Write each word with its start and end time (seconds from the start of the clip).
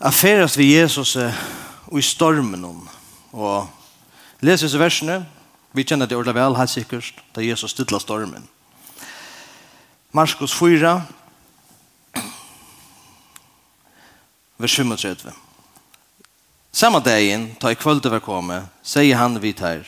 affærast 0.00 0.58
vi 0.58 0.78
Jesus 0.78 1.16
og 1.16 1.98
i 1.98 2.02
stormen 2.02 2.64
om. 2.64 2.88
Og 3.32 3.68
leser 4.40 4.66
disse 4.66 4.78
versene. 4.78 5.26
Vi 5.72 5.84
kjenner 5.84 6.06
det 6.06 6.16
ordentlig 6.16 6.34
vel, 6.34 6.56
helt 6.56 6.70
sikkert, 6.70 7.14
da 7.34 7.44
Jesus 7.44 7.70
stilla 7.70 8.00
stormen. 8.02 8.48
Marskos 10.12 10.54
4, 10.58 10.96
vers 14.58 14.74
35. 14.74 15.30
Samma 16.72 16.98
dagen, 16.98 17.54
ta 17.60 17.70
i 17.70 17.74
kvöld 17.74 18.06
var 18.06 18.20
komme, 18.20 18.62
säger 18.82 19.16
han 19.16 19.40
vidt 19.40 19.60
här. 19.60 19.86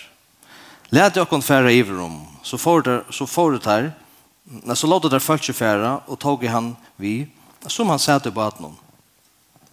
Lät 0.85 1.17
jag 1.17 1.29
kon 1.29 1.43
färra 1.43 1.73
i 1.73 1.83
rum, 1.83 2.27
så 2.43 2.59
får 2.59 2.83
det, 2.83 3.05
så 3.11 3.27
får 3.27 3.53
det 3.53 3.65
här, 3.65 3.93
när 4.45 4.75
så 4.75 4.87
låter 4.87 5.11
det 5.11 5.21
följt 5.21 5.57
färra 5.57 5.99
och 5.99 6.19
tog 6.19 6.45
han 6.45 6.77
vi, 6.97 7.27
som 7.67 7.89
han 7.89 7.99
sätter 7.99 8.31
på 8.31 8.35
baden. 8.35 8.77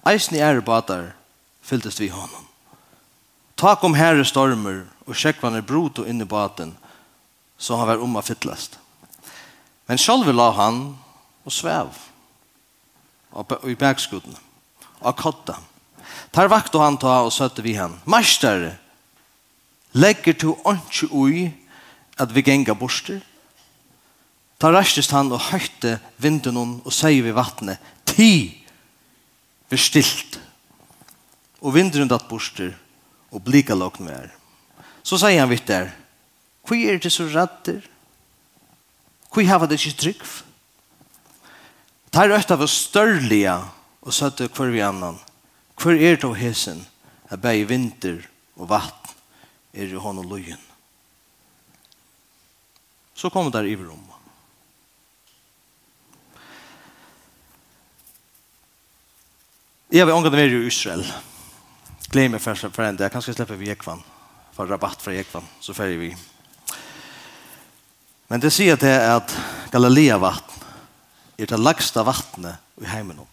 Eisen 0.07 0.37
i 0.37 0.43
ære 0.43 0.61
badar 0.61 1.11
fylltest 1.61 1.99
vi 1.99 2.07
honom. 2.07 2.45
Tak 3.59 3.83
om 3.83 3.93
herre 3.93 4.23
stormer 4.25 4.85
og 5.05 5.17
sjekvaner 5.17 5.65
brot 5.65 5.99
og 5.99 6.07
inn 6.07 6.21
i 6.23 6.27
baden 6.27 6.75
så 7.59 7.75
han 7.75 7.89
var 7.89 8.03
om 8.03 8.15
a 8.15 8.23
fyllast. 8.23 8.77
Men 9.87 9.99
sjálfur 9.99 10.35
la 10.35 10.51
han 10.55 10.83
og 11.43 11.51
svev 11.51 11.91
i 13.67 13.75
bergskudden 13.75 14.37
og 15.01 15.17
kotta. 15.19 15.57
Tar 16.31 16.49
vakt 16.51 16.75
og 16.75 16.85
han 16.85 16.97
ta 17.01 17.19
og 17.25 17.33
søtte 17.33 17.65
vi 17.65 17.75
han. 17.75 17.97
Master, 18.05 18.77
legger 19.93 20.37
to 20.37 20.55
åndsju 20.63 21.09
ui 21.11 21.49
at 22.19 22.31
vi 22.35 22.45
genga 22.45 22.73
borster? 22.77 23.19
Ta 24.59 24.71
rastest 24.71 25.11
han 25.11 25.31
og 25.31 25.51
høyte 25.51 25.97
vinden 26.17 26.57
og 26.83 26.93
sier 26.93 27.23
vi 27.23 27.35
vattnet, 27.35 27.79
ti! 28.05 28.58
bestilt. 29.69 30.39
Og 31.61 31.75
vindrun 31.75 32.09
datt 32.09 32.27
borster, 32.29 32.73
og 33.29 33.43
blika 33.45 33.75
lokn 33.77 34.09
vær. 34.09 34.29
Så 35.03 35.19
sier 35.19 35.41
han 35.41 35.51
vitt 35.51 35.67
der, 35.69 35.91
hva 36.67 36.77
er 36.77 36.99
det 37.01 37.11
så 37.13 37.25
rattir? 37.31 37.81
Hva 39.33 39.45
hava 39.49 39.67
det 39.69 39.79
ikke 39.79 39.97
trygg? 39.97 40.23
Tar 42.13 42.33
øtta 42.33 42.57
var 42.57 42.69
størlige, 42.69 43.55
og 44.01 44.15
søtte 44.15 44.49
hver 44.49 44.71
vi 44.73 44.81
annan. 44.85 45.19
Hvor 45.79 45.93
er 45.93 46.17
det 46.17 46.25
av 46.27 46.35
hesen, 46.37 46.81
at 47.29 47.41
bæg 47.41 47.67
vinter 47.69 48.23
og 48.57 48.69
vatten 48.71 49.15
er 49.73 49.91
i 49.91 50.01
hånd 50.01 50.21
og 50.23 50.31
løyen? 50.31 50.61
Så 53.13 53.29
kommer 53.29 53.51
der 53.51 53.67
i 53.67 53.75
rommet. 53.75 54.18
Jeg 59.89 60.05
vil 60.05 60.13
omgå 60.13 60.29
det 60.29 60.37
mer 60.37 60.51
i 60.53 60.67
Israel. 60.69 61.01
Gled 62.13 62.29
meg 62.29 62.41
først 62.43 62.67
for 62.75 62.85
enda. 62.85 63.07
Jeg 63.07 63.13
kan 63.13 63.23
skal 63.25 63.33
slippe 63.39 63.55
vi 63.57 63.71
Jekvann. 63.71 64.03
For 64.53 64.69
rabatt 64.69 65.01
fra 65.01 65.15
Jekvann, 65.15 65.47
så 65.65 65.73
færger 65.73 65.97
vi. 65.97 66.09
Men 68.29 68.43
det 68.43 68.51
sier 68.53 68.77
det 68.77 68.93
at 68.93 69.33
Galilea 69.73 70.19
vatten 70.21 70.61
er 71.39 71.49
det 71.49 71.57
lagsta 71.57 72.03
vattnet 72.05 72.61
i 72.83 72.85
heimen. 72.85 73.23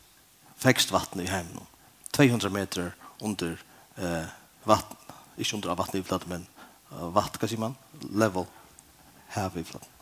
Fekst 0.57 0.95
vattnet 0.97 1.27
i 1.27 1.29
heimen. 1.29 1.69
200 2.17 2.49
meter 2.55 2.89
under 3.21 3.53
eh, 4.01 4.33
vatten. 4.65 4.97
Ikke 5.37 5.59
under 5.59 5.77
vattnet 5.77 6.01
i 6.01 6.09
flatt, 6.09 6.25
men 6.31 6.49
uh, 6.89 7.11
vatt, 7.13 7.37
hva 7.37 7.51
sier 7.51 7.61
man? 7.61 7.77
Level. 8.17 8.49
Hev 9.37 9.61
i 9.61 9.69
flatt. 9.69 9.93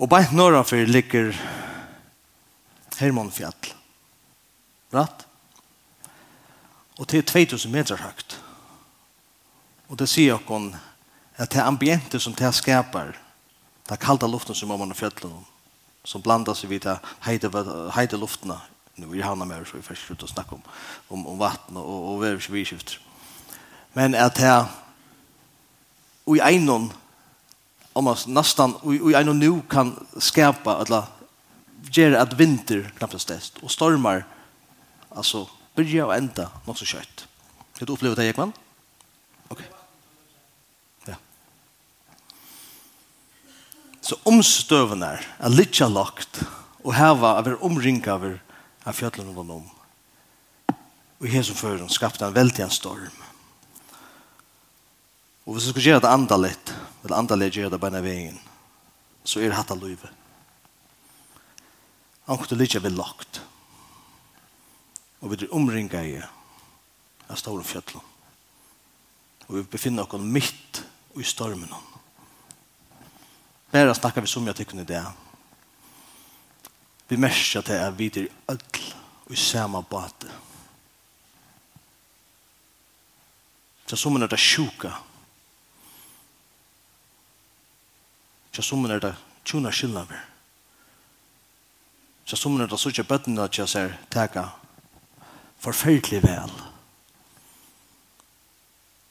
Og 0.00 0.08
bare 0.08 0.32
norra 0.32 0.64
for 0.64 0.88
ligger 0.88 1.34
Hermonfjall 2.96 3.74
bratt. 4.94 5.26
Og 6.98 7.10
det 7.10 7.20
er 7.20 7.30
2000 7.32 7.72
meter 7.74 8.00
høyt. 8.00 8.36
Og 9.90 9.98
det 9.98 10.08
sier 10.08 10.38
dere 10.48 10.80
at 11.36 11.50
det 11.50 11.62
ambiente 11.66 12.20
som 12.22 12.34
det 12.34 12.52
skaper, 12.54 13.16
det 13.88 13.98
kalda 14.00 14.26
luften 14.30 14.54
som 14.54 14.70
man 14.70 14.94
har 14.94 14.98
fjallet 14.98 15.50
som 16.04 16.22
blandar 16.22 16.54
seg 16.54 16.70
vid 16.70 16.84
det 16.84 16.98
heide, 17.24 17.50
heide 17.96 18.20
luftene, 18.20 18.58
nu 18.96 19.08
i 19.16 19.22
havna 19.24 19.44
med 19.48 19.64
så 19.66 19.78
vi 19.78 19.82
først 19.82 20.10
ut 20.10 20.22
å 20.22 20.30
snakke 20.30 20.54
om, 20.54 20.62
om, 21.08 21.26
om 21.32 21.38
vatten 21.40 21.76
og, 21.80 21.94
og 22.12 22.20
veverskviskift. 22.22 22.98
Men 23.94 24.14
at 24.14 24.36
det 24.38 24.52
og 26.24 26.38
i 26.38 26.40
einon 26.44 26.92
om 27.94 28.06
oss 28.06 28.26
nästan 28.26 28.74
och 28.74 28.94
i 28.94 29.14
en 29.14 29.38
nu 29.38 29.62
kan 29.70 30.06
skapa 30.18 30.76
alla 30.76 31.06
ger 31.82 32.12
att 32.12 32.32
vinter 32.32 32.92
knappast 32.98 33.28
test 33.28 33.58
och 33.58 33.70
stormar 33.70 34.24
Alltså 35.14 35.48
börja 35.74 36.06
och 36.06 36.14
ända 36.14 36.50
något 36.64 36.78
så 36.78 36.84
kött. 36.84 37.28
Det 37.78 37.84
du 37.84 37.92
upplevt 37.92 38.16
det 38.16 38.26
Ekman? 38.26 38.52
Okej. 39.48 39.66
Okay. 39.70 39.78
Ja. 41.04 41.14
Så 44.00 44.16
omstövna 44.22 45.18
är 45.38 45.48
lite 45.48 45.88
locked 45.88 46.46
och 46.82 46.94
här 46.94 47.14
var 47.14 47.38
över 47.38 47.64
omringa 47.64 48.12
över 48.12 48.42
av 48.84 48.92
fjällen 48.92 49.36
runt 49.36 49.50
om. 49.50 49.70
Och 51.18 51.26
Jesus 51.26 51.58
för 51.58 51.78
dem 51.78 51.88
skapade 51.88 52.26
en 52.26 52.32
väldig 52.32 52.72
storm. 52.72 53.24
Og 55.44 55.54
hvis 55.54 55.66
vi 55.66 55.72
skulle 55.74 55.90
gjøre 55.92 56.04
det 56.06 56.12
andre 56.12 56.36
litt, 56.40 56.70
eller 57.04 57.18
andre 57.18 57.36
litt 57.36 57.56
gjøre 57.58 57.74
det 57.74 57.80
bare 57.80 58.00
veien, 58.04 58.38
så 59.24 59.42
er 59.42 59.52
det 59.52 59.58
hatt 59.58 59.72
av 59.74 59.82
livet. 59.82 60.08
Han 62.24 62.40
kunne 62.40 62.64
ikke 62.64 62.80
bli 62.80 62.94
lagt 62.96 63.42
og 65.24 65.30
vi 65.30 65.38
er 65.40 65.52
omringet 65.56 66.04
i 66.04 66.16
av 66.20 67.38
store 67.40 67.64
fjallet. 67.64 68.00
Og 69.48 69.56
vi 69.56 69.62
befinner 69.72 70.04
oss 70.04 70.20
midt 70.20 70.82
i 71.16 71.24
stormen. 71.24 71.70
Bare 73.72 73.94
snakker 73.96 74.20
vi 74.20 74.28
så 74.28 74.42
mye 74.44 74.52
til 74.52 74.80
i 74.80 74.84
det. 74.84 75.00
Vi 77.08 77.16
merker 77.16 77.64
til 77.64 77.80
at 77.80 77.96
vi 77.98 78.10
er 78.12 78.28
ødel 78.52 78.90
og 79.24 79.32
i 79.32 79.36
samme 79.36 79.80
bate. 79.82 80.28
Så 83.86 83.96
som 83.96 84.16
er 84.16 84.26
det 84.26 84.38
sjuka. 84.40 84.90
Så 88.52 88.62
som 88.62 88.84
er 88.84 89.00
det 89.00 89.14
tjuna 89.44 89.72
skillnader. 89.72 90.20
Så 92.24 92.36
som 92.36 92.60
er 92.60 92.66
det 92.66 92.80
så 92.80 92.88
ikke 92.92 93.08
bøttene 93.08 93.44
at 93.44 93.58
jeg 93.58 93.68
ser 93.68 93.96
teka 94.10 94.63
forferdelig 95.64 96.22
vel. 96.24 96.52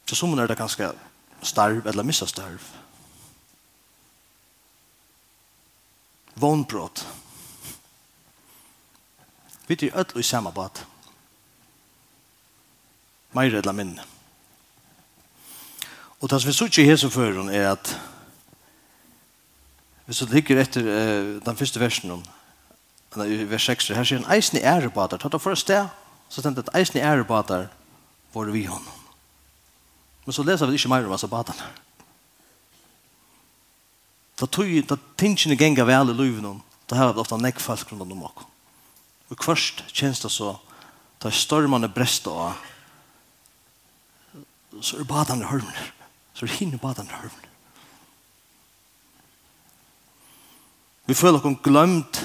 Så 0.06 0.16
som 0.20 0.34
er 0.38 0.48
det 0.48 0.60
ganske 0.60 0.92
starv 1.44 1.88
eller 1.88 2.06
missa 2.06 2.28
starv. 2.30 2.62
Vånbrott. 6.36 7.08
Vi 9.68 9.78
er 9.82 10.00
ødel 10.00 10.20
i 10.20 10.24
samme 10.24 10.52
bad. 10.52 10.84
Meir 13.34 13.58
eller 13.58 13.72
minne. 13.72 14.04
Og 16.22 16.30
det 16.30 16.42
som 16.42 16.48
vi 16.48 16.54
sier 16.54 16.84
i 16.84 16.88
Heseføren 16.88 17.50
er 17.50 17.72
at 17.72 18.00
Hvis 20.06 20.20
du 20.20 20.26
ligger 20.26 20.60
etter 20.60 20.84
uh, 20.84 21.40
den 21.46 21.56
første 21.58 21.80
versen 21.80 22.12
om, 22.12 22.24
vers 23.16 23.66
6, 23.66 23.88
her 23.88 24.04
sier 24.04 24.20
han, 24.20 24.36
eisen 24.36 24.58
i 24.60 24.62
ærebader, 24.68 25.18
tatt 25.18 25.34
av 25.34 25.40
for 25.40 25.56
sted, 25.56 25.88
så 26.34 26.42
tenkte 26.42 26.64
at 26.66 26.74
eisen 26.80 26.98
er 26.98 27.22
bader 27.30 27.68
var 28.34 28.50
vi 28.50 28.66
honom. 28.66 29.02
Men 30.26 30.34
så 30.34 30.44
leser 30.44 30.66
vi 30.66 30.80
ikke 30.80 30.90
mer 30.90 31.06
om 31.06 31.12
altså 31.14 31.28
baderne. 31.30 31.68
Da 34.40 34.48
tog 34.50 34.72
da 34.90 34.98
tingene 35.18 35.58
genga 35.60 35.86
vel 35.86 36.10
i 36.10 36.16
løven, 36.18 36.64
da 36.90 36.98
har 36.98 37.14
vi 37.14 37.22
ofte 37.22 37.38
nekk 37.38 37.62
folk 37.62 37.92
rundt 37.92 38.16
om 38.16 38.24
oss. 38.26 38.48
Og 39.30 39.46
først 39.46 39.84
kjennes 39.94 40.24
det 40.24 40.32
så, 40.34 40.56
da 41.22 41.30
stormene 41.30 41.90
brest 41.90 42.28
og 42.28 42.54
så 44.82 44.98
er 44.98 45.06
baderne 45.06 45.46
hørmene. 45.46 45.86
Så 46.34 46.48
er 46.48 46.58
hinne 46.58 46.82
baderne 46.82 47.14
hørmene. 47.14 47.50
Vi 51.06 51.14
føler 51.14 51.38
oss 51.38 51.62
glemt 51.62 52.24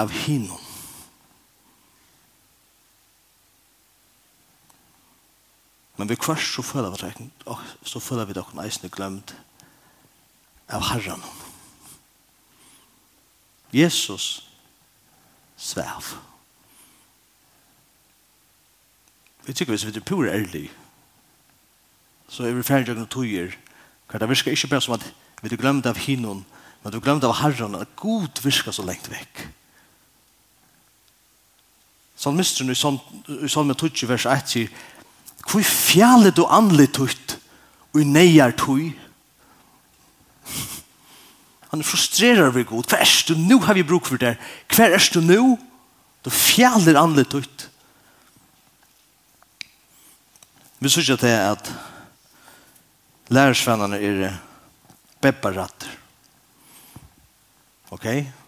av 0.00 0.08
hinnom 0.24 0.69
Men 6.00 6.08
vi 6.08 6.16
kvart 6.16 6.40
så 6.40 6.62
føler 6.64 6.94
vi 6.94 7.02
det, 7.02 7.28
og 7.44 7.58
så 7.84 8.00
føler 8.00 8.24
vi 8.24 8.32
det 8.32 8.40
og 8.40 8.54
neisne 8.56 8.88
glemt 8.88 9.34
av 10.72 10.86
herren. 10.88 11.20
Jesus 13.76 14.48
svev. 15.60 16.14
Vi 19.44 19.52
tykker 19.52 19.76
hvis 19.76 19.84
vi 19.84 19.92
er 19.92 20.06
pur 20.08 20.24
ærlig, 20.24 20.70
så 22.32 22.46
er 22.48 22.56
vi 22.56 22.64
ferdig 22.64 22.96
og 22.96 23.10
tøyer. 23.12 23.52
Hva 24.08 24.22
det 24.22 24.28
virker 24.30 24.56
ikke 24.56 24.70
bare 24.72 24.84
som 24.86 24.96
at 24.96 25.04
vi 25.42 25.52
er 25.52 25.60
glemt 25.60 25.86
av 25.86 26.00
hinnon, 26.00 26.46
men 26.80 26.94
vi 26.94 26.96
er 26.96 27.04
glemt 27.04 27.26
av 27.28 27.42
herren, 27.42 27.76
at 27.76 27.92
god 28.00 28.40
virker 28.40 28.72
så 28.72 28.86
lengt 28.88 29.10
vekk. 29.12 29.42
Salmisteren 32.16 32.72
i 32.72 33.48
Salme 33.48 33.76
20, 33.76 34.08
vers 34.08 34.26
1 34.28 34.48
sier, 34.48 34.72
Hvor 35.48 35.62
fjallet 35.64 36.36
du 36.36 36.44
anlet 36.46 36.98
ut 37.00 37.36
og 37.94 38.04
neier 38.06 38.52
tog? 38.58 38.90
Han 41.70 41.84
frustrerer 41.86 42.50
vi 42.54 42.66
god. 42.66 42.90
Hva 42.90 43.00
er 43.02 43.14
du 43.28 43.36
nå 43.38 43.60
har 43.64 43.78
vi 43.78 43.86
bruk 43.86 44.08
for 44.10 44.20
det? 44.20 44.36
Hva 44.70 44.90
er 44.90 45.10
du 45.14 45.20
nå? 45.22 45.42
Du 46.24 46.30
fjallet 46.34 46.98
anlet 46.98 47.34
ut. 47.34 47.66
Vi 50.80 50.88
synes 50.88 51.08
ikke 51.08 51.22
til 51.26 51.36
at 51.36 51.72
lærersvennerne 53.30 54.00
er 54.00 54.36
beparatter. 55.22 55.96
Ok? 57.90 58.06
Ok? 58.06 58.39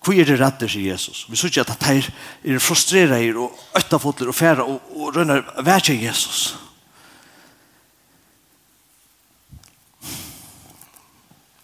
Hvor 0.00 0.16
er 0.16 0.24
det 0.24 0.38
rette, 0.40 0.68
sier 0.68 0.94
Jesus? 0.94 1.26
Vi 1.28 1.36
synes 1.36 1.52
ikke 1.52 1.66
at 1.74 1.84
de 1.84 2.54
er 2.54 2.62
frustreret 2.62 3.36
og 3.36 3.52
øttafotler 3.76 4.32
og 4.32 4.34
fære 4.34 4.64
og, 4.64 4.80
og 4.96 5.16
rønner 5.16 5.44
hver 5.62 5.84
til 5.84 6.00
Jesus. 6.00 6.56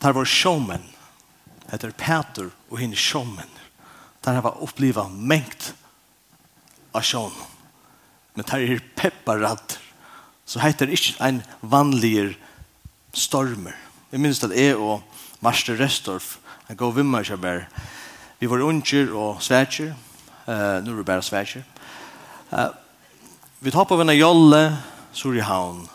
Det 0.02 0.12
var 0.14 0.28
sjåmen, 0.28 0.84
heter 1.70 1.90
Peter 1.96 2.52
og 2.70 2.78
henne 2.78 2.96
sjåmen. 2.96 3.48
Det 4.24 4.36
var 4.44 4.60
opplivet 4.62 5.16
mengt 5.16 5.72
av 6.92 7.02
showmen. 7.02 7.52
Men 8.36 8.44
det 8.44 8.60
er 8.60 8.84
pepperad, 9.00 9.78
så 10.44 10.60
heter 10.60 10.86
det 10.86 10.98
ikke 11.00 11.24
en 11.24 11.40
vanlig 11.64 12.36
stormer. 13.16 13.74
Jeg 14.12 14.20
minns 14.20 14.44
at 14.44 14.52
jeg 14.52 14.76
og 14.76 15.00
Marster 15.40 15.78
Restorff, 15.80 16.36
jeg 16.68 16.76
går 16.76 16.98
vimmer 17.00 17.24
ikke 17.24 17.40
bare, 17.40 17.64
Vi 18.38 18.50
var 18.50 18.60
unger 18.60 19.14
og 19.16 19.42
svætjer. 19.42 19.94
Uh, 20.46 20.84
nu 20.84 20.92
er 20.92 20.96
det 20.96 21.06
bare 21.06 21.22
svætjer. 21.22 21.62
Uh, 22.52 22.68
vi 23.60 23.70
tar 23.70 23.84
på 23.84 23.96
venne 23.96 24.12
jolle, 24.12 24.78
så 25.12 25.32
havn. 25.42 25.88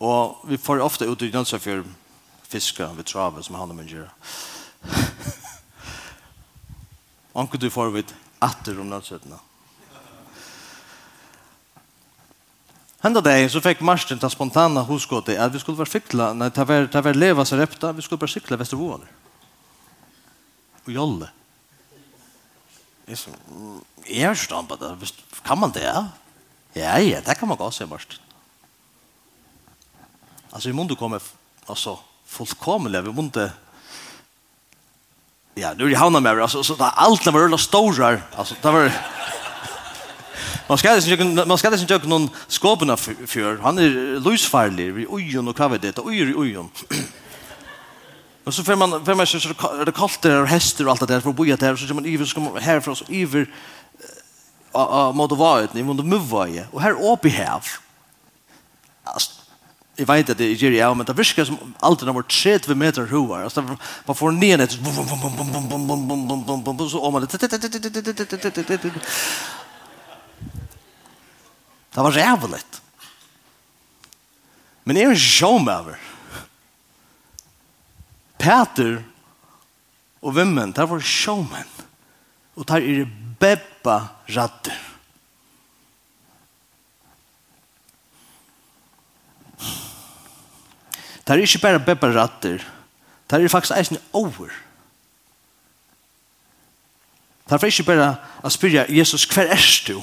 Og 0.00 0.36
vi 0.44 0.56
får 0.56 0.84
ofte 0.84 1.08
ut 1.08 1.22
i 1.22 1.30
dønsa 1.30 1.58
for 1.58 1.84
fiska 2.48 2.90
ved 2.96 3.04
trave 3.04 3.42
som 3.42 3.54
han 3.54 3.70
og 3.70 3.76
min 3.76 3.88
gjør. 3.88 4.08
Anker 7.34 7.58
du 7.58 7.70
får 7.70 7.90
vidt 7.90 8.14
atter 8.40 8.80
om 8.80 8.86
nødsøttene. 8.86 9.38
Hända 13.00 13.20
dag 13.20 13.50
så 13.50 13.60
fick 13.60 13.80
Marsten 13.80 14.18
ta 14.18 14.30
spontana 14.30 14.80
hoskåte 14.80 15.40
at 15.40 15.54
vi 15.54 15.58
skulle 15.58 15.76
vara 15.76 15.86
fickla 15.86 16.32
när 16.32 16.50
det 16.50 16.64
var, 16.64 16.86
ta 16.86 17.00
være 17.00 17.16
leva 17.16 17.44
seg 17.44 17.58
repta, 17.58 17.92
vi 17.92 18.02
skulle 18.02 18.18
bare 18.18 18.32
sykla 18.32 18.56
Vestervoaner 18.56 19.23
og 20.86 20.92
jolle. 20.94 21.30
Jeg 23.08 23.18
så, 23.20 23.32
jeg 24.08 24.26
har 24.26 24.34
stand 24.38 24.68
på 24.68 24.78
det. 24.80 25.12
Kan 25.44 25.60
man 25.60 25.72
det? 25.74 25.84
Ja, 26.74 26.96
ja, 26.98 27.20
det 27.20 27.38
kan 27.38 27.48
man 27.48 27.56
godt 27.56 27.74
se, 27.74 27.86
Marsten. 27.86 28.18
Altså, 30.52 30.68
vi 30.68 30.74
må 30.74 30.82
ikke 30.82 30.96
komme, 30.96 31.20
altså, 31.68 31.96
fullkomlig, 32.26 33.02
vi 33.04 33.12
må 33.12 33.26
ikke, 33.26 33.50
ja, 35.56 35.74
nu 35.74 35.84
er 35.84 35.88
jeg 35.88 35.98
havnet 35.98 36.22
med, 36.22 36.40
altså, 36.42 36.62
så 36.62 36.76
det 36.78 36.86
er 36.86 37.00
alt, 37.02 37.24
det 37.24 37.34
var 37.34 37.44
rullet 37.44 37.60
stårer, 37.60 38.20
altså, 38.38 38.54
det 38.62 38.72
var, 38.72 38.92
Man 40.68 40.78
skal 40.78 40.96
ikke, 41.12 41.24
man 41.44 41.58
skal 41.60 41.74
ikke 41.76 41.86
gjøre 41.86 42.08
noen 42.08 42.30
skåpene 42.48 42.96
før, 42.96 43.58
han 43.60 43.78
är 43.78 44.20
lusfarlig 44.24 44.94
vi 44.94 45.06
ojon 45.06 45.48
och 45.48 45.56
kvar 45.56 45.78
det 45.78 45.98
ojon 45.98 46.36
ojon 46.36 46.70
Men 48.44 48.52
så 48.52 48.64
får 48.64 48.76
man 48.76 49.04
får 49.04 49.14
man 49.14 49.26
så 49.26 49.48
det 49.84 49.92
kallt 49.92 50.22
det 50.22 50.38
och 50.38 50.46
hästar 50.46 50.84
och 50.84 50.90
allt 50.90 51.00
det 51.00 51.06
där 51.06 51.20
för 51.20 51.30
att 51.30 51.36
boja 51.36 51.56
där 51.56 51.76
så 51.76 51.86
kommer 51.86 51.94
man 51.94 52.06
iver 52.06 52.24
ska 52.24 52.40
man 52.40 52.62
här 52.62 52.80
från 52.80 52.96
så 52.96 53.04
iver 53.08 53.46
a 54.72 55.12
mode 55.14 55.34
var 55.34 55.68
ni 55.72 55.82
måste 55.82 56.02
move 56.02 56.50
ju 56.50 56.64
och 56.72 56.82
här 56.82 57.12
uppe 57.12 57.28
här. 57.28 57.62
Alltså 59.04 59.32
Jag 59.96 60.06
vet 60.06 60.30
att 60.30 60.38
det 60.38 60.44
är 60.44 60.54
ju 60.54 60.94
men 60.94 61.06
det 61.06 61.12
viskar 61.12 61.44
som 61.44 61.74
alltid 61.80 62.08
har 62.08 62.14
varit 62.14 62.42
30 62.42 62.74
meter 62.74 63.06
hovar. 63.06 63.42
Alltså 63.42 63.76
man 64.04 64.16
får 64.16 64.32
ner 64.32 64.60
ett 64.60 64.72
så 66.90 67.00
om 67.00 67.12
man 67.12 67.28
Det 71.94 72.00
var 72.00 72.12
jävligt. 72.12 72.82
Men 74.84 74.96
är 74.96 75.06
en 75.06 75.16
showmover. 75.16 75.98
Peter 78.44 78.98
og 80.24 80.34
vimmen, 80.36 80.72
det 80.72 80.84
var 80.88 81.00
sjåmen. 81.00 81.70
Og 82.56 82.66
det 82.68 82.80
er 82.80 83.12
bebba 83.40 83.96
ratter. 84.36 84.80
Det 91.24 91.32
er 91.32 91.40
ikke 91.40 91.62
bare 91.62 91.80
bebba 91.80 92.10
ratter. 92.12 92.60
Det 93.30 93.40
er 93.40 93.48
faktisk 93.48 93.78
eisen 93.78 93.98
over. 94.12 94.52
Det 97.48 97.56
er 97.56 97.64
ikke 97.64 97.88
bare 97.88 98.10
å 98.44 98.52
spyrre 98.52 98.84
Jesus, 98.92 99.24
hver 99.28 99.52
er 99.52 99.70
du? 99.88 99.96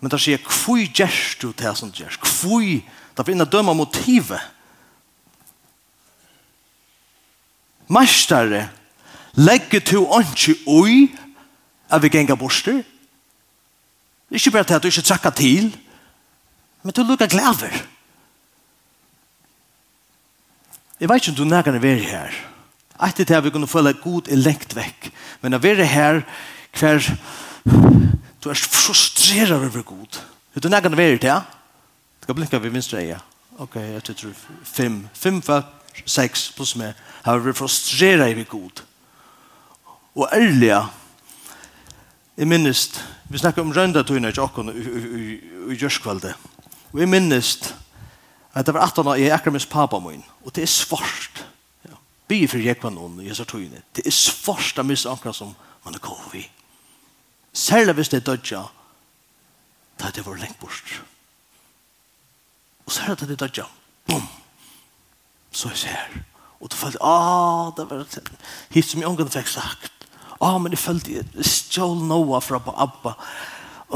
Men 0.00 0.12
der 0.12 0.20
sier, 0.20 0.40
hvor 0.44 0.76
gjør 0.76 1.16
du 1.40 1.48
det 1.56 1.72
som 1.76 1.92
gjør? 1.92 2.20
Hvor? 2.20 2.60
Det 3.16 3.24
er 3.24 3.32
innan 3.32 3.48
døma 3.48 3.72
motivet 3.72 4.55
Mestare, 7.88 8.68
legger 9.34 9.80
du 9.80 10.02
ikke 10.18 10.58
ui 10.66 11.14
at 11.90 12.02
vi 12.02 12.08
genga 12.08 12.34
borster? 12.34 12.82
Ikke 14.30 14.50
bare 14.50 14.64
til 14.64 14.74
at 14.74 14.82
du 14.82 14.88
ikke 14.88 15.06
trakka 15.06 15.30
til, 15.30 15.70
men 16.82 16.92
du 16.92 17.02
lukka 17.02 17.26
glæver. 17.26 17.74
Jeg 21.00 21.08
vet 21.08 21.16
ikke 21.16 21.30
om 21.30 21.36
du 21.36 21.44
nærkene 21.44 21.78
er 21.78 22.02
her. 22.02 22.32
Etter 23.06 23.24
det 23.24 23.44
vi 23.44 23.50
kunne 23.50 23.68
føle 23.68 23.92
god 23.92 24.28
er 24.28 24.40
lengt 24.40 24.72
vekk. 24.76 25.10
Men 25.42 25.54
å 25.54 25.60
veri 25.60 25.84
her 25.84 26.22
hver 26.78 27.04
du 28.42 28.48
er 28.50 28.54
frustreret 28.54 29.52
over 29.52 29.82
god. 29.82 30.20
Er 30.56 30.60
du 30.60 30.68
nærkene 30.68 30.96
er 30.96 31.10
her 31.10 31.18
til? 31.18 31.40
Du 32.22 32.26
kan 32.26 32.34
blinka 32.34 32.58
ved 32.58 32.70
minst 32.70 32.94
reia. 32.94 33.18
Ok, 33.58 33.76
jeg 33.76 34.04
tror 34.04 34.32
fem. 34.64 35.08
Fem 35.14 35.42
folk 35.42 35.85
6 36.04 36.52
pluss 36.56 36.76
med 36.76 36.94
har 37.24 37.42
vært 37.42 37.58
frustreret 37.58 38.30
i 38.30 38.38
vi 38.38 38.44
god 38.50 38.84
og 40.16 40.28
ærlige 40.32 40.82
jeg 42.36 42.48
minnes 42.48 42.88
vi 43.28 43.38
snakker 43.38 43.62
om 43.62 43.72
røndatøyene 43.74 44.30
i 44.30 44.36
Jokon 44.36 44.70
i 44.70 45.76
Gjørskvalde 45.76 46.34
Vi 46.92 47.06
minnest 47.06 47.70
minnes 47.70 47.82
at 48.56 48.66
det 48.66 48.74
var 48.74 48.86
18 48.86 49.06
år 49.06 49.18
jeg 49.20 49.28
er 49.46 49.50
med 49.50 49.66
pappa 49.70 49.98
min 50.00 50.24
og 50.44 50.54
det 50.54 50.62
er 50.62 50.66
svart. 50.66 51.44
Ja. 51.84 51.96
by 52.28 52.48
for 52.48 52.58
jeg 52.58 52.76
var 52.82 52.90
noen 52.90 53.20
i 53.20 53.28
disse 53.28 53.44
tøyene. 53.44 53.82
Det 53.96 54.06
er 54.06 54.10
svart 54.10 54.78
av 54.78 54.86
misse 54.86 55.10
akkurat 55.10 55.36
som 55.36 55.54
man 55.84 55.94
er 55.94 56.00
kov 56.00 56.34
i. 56.34 56.46
Særlig 57.52 57.94
hvis 57.94 58.08
det 58.08 58.22
er 58.22 58.30
dødja 58.30 58.62
da 60.00 60.10
det 60.10 60.26
var 60.26 60.36
lengt 60.36 60.58
bort. 60.58 61.02
Og 62.86 62.92
særlig 62.92 63.12
at 63.12 63.20
det 63.20 63.30
er 63.30 63.44
dødja 63.46 63.68
bom 64.06 64.24
så 65.56 65.72
er 65.72 65.82
her. 65.88 66.16
Og 66.60 66.70
du 66.72 66.76
følte, 66.76 67.00
ah, 67.04 67.72
det 67.76 67.88
var 67.90 68.04
hit 68.72 68.88
som 68.88 69.00
jeg 69.00 69.08
omgående 69.08 69.32
fikk 69.32 69.50
sagt. 69.52 69.92
Ah, 70.40 70.56
men 70.60 70.72
jeg 70.74 70.80
følte, 70.80 71.18
jeg 71.18 71.48
stjål 71.48 72.00
noe 72.08 72.40
fra 72.44 72.60
på 72.60 72.74
Abba. 72.76 73.14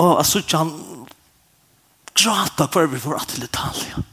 Og 0.00 0.18
jeg 0.20 0.28
så 0.28 0.42
ikke 0.42 0.60
han 0.60 0.74
grata 2.20 2.68
hver 2.72 2.90
vi 2.92 3.00
får 3.00 3.26
til 3.32 3.46
Italia. 3.48 4.04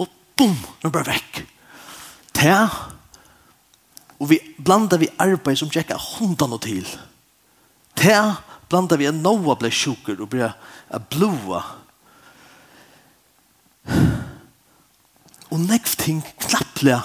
Og 0.00 0.08
bum, 0.36 0.56
nå 0.82 0.92
ble 0.92 1.04
jeg 1.04 1.12
vekk. 1.12 1.42
Ta, 2.32 2.56
Og 4.22 4.28
vi 4.30 4.38
blandar 4.58 5.00
vi 5.02 5.08
arbeid 5.18 5.58
som 5.58 5.70
tjekka 5.70 5.96
hundene 5.98 6.54
til. 6.62 6.86
Ta, 7.98 8.36
blandar 8.70 9.00
vi 9.00 9.08
en 9.10 9.18
Noah 9.18 9.56
ble 9.58 9.70
sjukker 9.74 10.20
og 10.22 10.30
ble 10.30 10.52
blåa 11.10 11.62
og 15.52 15.60
nekv 15.60 15.96
ting 16.00 16.22
knapplega 16.40 17.02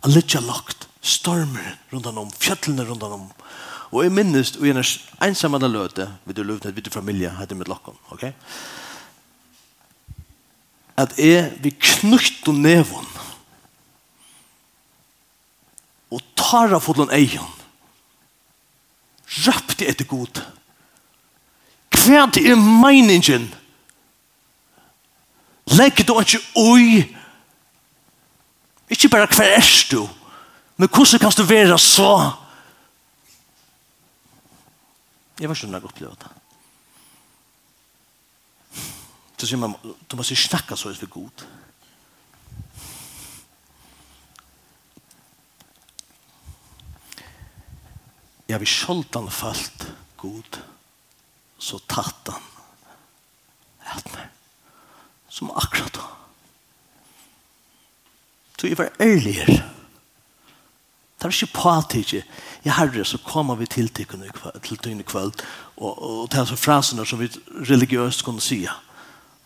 a 0.00 0.10
litja 0.10 0.40
lagt 0.42 0.88
stormer 1.02 1.76
rundan 1.92 2.18
om, 2.18 2.30
fjöllene 2.30 2.84
rundan 2.88 3.12
om. 3.14 3.28
Og 3.90 4.04
jeg 4.04 4.14
minnes, 4.14 4.52
og 4.58 4.66
jeg 4.66 4.76
er 4.76 5.28
ensamma 5.28 5.58
da 5.58 5.70
løte, 5.70 6.08
vi 6.24 6.34
du 6.34 6.42
løvnet, 6.42 6.74
vi 6.74 6.82
du 6.82 6.90
familie, 6.90 7.30
hadde 7.34 7.56
mitt 7.58 7.70
lakon, 7.70 7.98
ok? 8.14 8.26
At 11.00 11.16
jeg, 11.18 11.50
vi 11.62 11.72
knutt 11.74 12.50
og 12.50 12.58
nevon, 12.58 13.08
og 16.10 16.22
tar 16.38 16.74
av 16.74 16.82
fotlån 16.84 17.14
eion, 17.14 17.56
røpte 19.46 19.86
etter 19.86 20.08
god, 20.10 20.42
kvært 21.94 22.42
er 22.42 22.58
meiningen, 22.58 23.50
Legg 25.70 26.00
du 26.02 26.16
ikke 26.18 26.40
oi 26.58 27.04
Ikke 28.90 29.08
bare 29.08 29.28
hver 29.30 29.56
er 29.56 29.86
du, 29.90 30.02
men 30.76 30.88
hvordan 30.88 31.22
kan 31.22 31.32
du 31.36 31.44
være 31.46 31.78
så? 31.78 32.12
Jeg 35.40 35.48
var 35.48 35.56
ikke 35.56 35.70
noe 35.72 35.88
opplevd 35.88 36.20
det. 36.20 36.30
Så 39.40 39.48
sier 39.48 39.60
man, 39.62 39.72
du 39.80 40.16
må 40.18 40.24
si 40.26 40.36
snakke 40.36 40.76
så 40.76 40.90
ut 40.92 40.98
for 41.00 41.08
god. 41.14 41.46
Jeg 48.50 48.58
har 48.58 48.60
han 49.16 49.30
falt 49.32 49.86
god, 50.20 50.60
så 51.56 51.78
tatt 51.88 52.34
han. 52.34 52.48
Hjalt 53.86 54.12
meg. 54.12 54.26
Som 55.30 55.54
akkurat 55.54 55.94
da. 55.96 56.19
Så 58.60 58.66
jeg 58.66 58.78
var 58.78 58.90
ærligere. 59.00 59.62
Det 61.16 61.24
er 61.24 61.32
ikke 61.32 61.52
på 61.54 61.62
patikje. 61.62 62.22
Jeg 62.64 62.72
har 62.72 62.86
det, 62.92 63.06
så 63.06 63.18
kommer 63.24 63.54
vi 63.56 63.66
til 63.66 63.88
døgnet 63.88 65.06
kveld. 65.06 65.32
og, 65.76 66.02
og 66.02 66.30
til 66.30 66.46
så 66.46 66.56
frasene 66.56 67.06
som 67.06 67.20
vi 67.20 67.30
religiøst 67.70 68.24
kunne 68.24 68.40
si. 68.40 68.66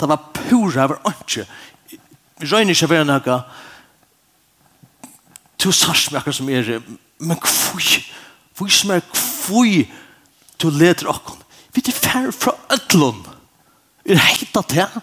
Det 0.00 0.08
var 0.08 0.30
pura, 0.34 0.88
det 0.88 0.90
var 0.90 1.14
ikke. 1.22 1.46
Vi 2.40 2.46
røyner 2.46 2.74
ikke 2.74 2.90
være 2.90 3.04
noe 3.04 3.38
to 5.58 5.70
sarsmerker 5.72 6.32
som 6.34 6.48
er, 6.48 6.80
men 7.18 7.38
kvøy, 7.38 8.02
kvøy 8.58 8.68
som 8.68 8.90
er 8.90 9.06
kvøy, 9.14 9.86
to 10.58 10.68
leder 10.74 11.06
okken. 11.08 11.38
Vi 11.74 11.82
er 11.86 11.92
færre 11.92 12.32
fra 12.32 12.52
ødlån. 12.72 13.26
Vi 14.04 14.12
er 14.12 14.18
det 14.54 14.66
til, 14.68 15.02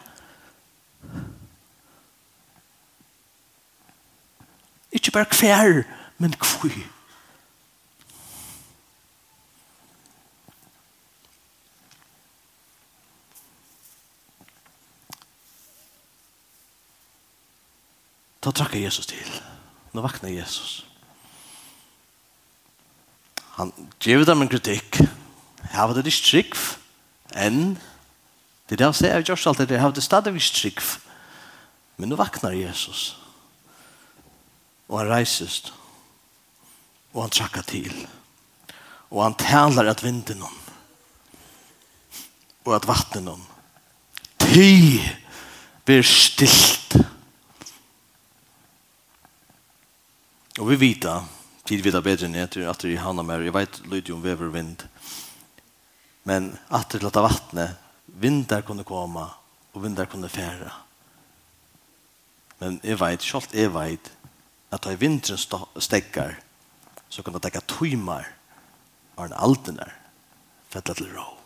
Ikke 4.91 5.11
bare 5.11 5.25
kvær, 5.25 5.83
men 6.17 6.35
hvor. 6.39 6.73
Da 18.41 18.51
trakk 18.51 18.75
Jesus 18.75 19.05
til. 19.05 19.41
Nå 19.93 20.01
vakna 20.01 20.31
Jesus. 20.31 20.81
Han 23.59 23.73
gjev 24.01 24.25
dem 24.25 24.41
en 24.41 24.49
kritikk. 24.49 24.97
Her 25.71 25.87
var 25.87 25.93
det 25.93 26.09
ikke 26.09 26.25
trygg, 26.25 26.57
enn 27.37 27.75
det 28.67 28.75
er 28.75 28.79
det 28.79 28.87
han 28.87 28.95
sier, 28.95 29.13
jeg 29.19 29.27
gjør 29.27 29.49
alt 29.51 29.61
det, 29.67 29.77
her 29.77 29.89
var 29.89 29.95
det 29.95 30.03
stadig 30.03 30.33
ikke 30.33 30.55
trygg. 30.55 30.81
Men 31.99 32.09
nå 32.09 32.15
vaknar 32.15 32.55
Jesus 32.55 33.20
og 34.91 34.99
han 34.99 35.09
reises 35.09 35.71
og 37.13 37.23
han 37.23 37.33
trakker 37.33 37.63
til. 37.67 37.95
Og 39.11 39.23
han 39.23 39.35
taler 39.39 39.89
at 39.91 40.03
vinden 40.03 40.43
og 42.61 42.75
at 42.75 42.85
vattnet 42.87 43.39
ty 44.37 44.99
blir 45.85 46.05
stilt 46.05 46.97
og 50.59 50.67
vi 50.69 50.77
vet 50.77 51.07
tid 51.65 51.81
vet 51.85 51.97
bedre 52.03 52.27
enn 52.27 52.37
etter 52.37 52.67
at 52.69 52.85
vi 52.85 52.99
handlar 52.99 53.25
mer 53.25 53.45
jeg 53.45 53.55
vet 53.55 53.81
lyd 53.89 54.11
om 54.13 54.23
vever 54.23 54.53
vind 54.53 54.85
men 56.29 56.51
at 56.69 56.93
det 56.93 57.01
låter 57.01 57.25
vattnet 57.25 57.79
vindar 58.21 58.61
kunne 58.67 58.85
komme 58.85 59.25
og 59.73 59.83
vindar 59.83 60.09
kunne 60.11 60.29
fære 60.29 60.69
men 62.61 62.77
jeg 62.85 62.99
vet, 63.01 63.23
selv 63.25 63.55
jeg 63.57 63.73
vet 63.73 64.11
at 64.71 64.83
da 64.83 64.95
vinteren 64.95 65.39
stekker, 65.79 66.35
så 67.09 67.23
kan 67.23 67.35
det 67.35 67.43
dekka 67.43 67.61
tøymar 67.67 68.27
og 69.17 69.25
en 69.25 69.75
der, 69.75 69.91
fettet 70.69 70.97
til 70.97 71.11
ro. 71.11 71.37